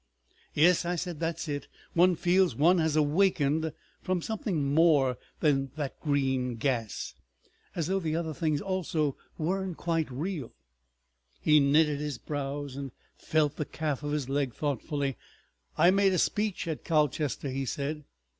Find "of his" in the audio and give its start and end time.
14.01-14.27